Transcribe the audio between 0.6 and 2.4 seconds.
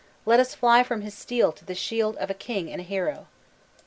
from his steel to the shield of a